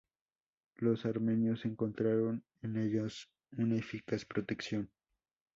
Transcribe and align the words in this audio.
Los 0.77 1.05
armenios 1.05 1.63
encontraron 1.63 2.43
en 2.63 2.75
ellos 2.77 3.29
una 3.55 3.75
eficaz 3.75 4.25
protección. 4.25 4.89